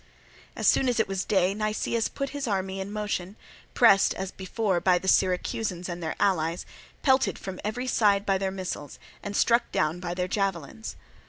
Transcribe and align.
As 0.55 0.67
soon 0.67 0.89
as 0.89 0.99
it 0.99 1.07
was 1.07 1.25
day 1.25 1.53
Nicias 1.53 2.07
put 2.09 2.31
his 2.31 2.47
army 2.47 2.79
in 2.79 2.91
motion, 2.91 3.35
pressed, 3.75 4.15
as 4.15 4.31
before, 4.31 4.79
by 4.79 4.97
the 4.97 5.07
Syracusans 5.07 5.87
and 5.87 6.01
their 6.01 6.15
allies, 6.19 6.65
pelted 7.03 7.37
from 7.37 7.59
every 7.63 7.85
side 7.85 8.25
by 8.25 8.39
their 8.39 8.49
missiles, 8.49 8.97
and 9.21 9.37
struck 9.37 9.71
down 9.71 9.99
by 9.99 10.15
their 10.15 10.27
javelins. 10.27 10.95